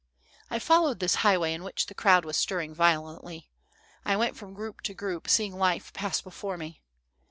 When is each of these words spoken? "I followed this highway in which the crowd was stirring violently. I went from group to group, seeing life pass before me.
"I 0.49 0.57
followed 0.57 0.99
this 0.99 1.13
highway 1.21 1.53
in 1.53 1.63
which 1.63 1.85
the 1.85 1.93
crowd 1.93 2.25
was 2.25 2.35
stirring 2.35 2.73
violently. 2.73 3.51
I 4.03 4.15
went 4.17 4.35
from 4.35 4.55
group 4.55 4.81
to 4.85 4.95
group, 4.95 5.29
seeing 5.29 5.55
life 5.55 5.93
pass 5.93 6.21
before 6.21 6.57
me. 6.57 6.81